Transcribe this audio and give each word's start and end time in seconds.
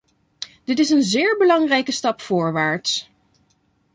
Dit 0.63 0.79
is 0.79 0.89
een 0.89 1.03
zeer 1.03 1.37
belangrijke 1.37 1.91
stap 1.91 2.21
voorwaarts. 2.21 3.09